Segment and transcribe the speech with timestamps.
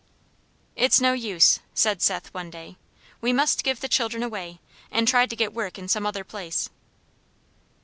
[0.75, 2.75] "It's no use," said Seth one day;
[3.21, 6.71] "we must give the children away, and try to get work in some other place."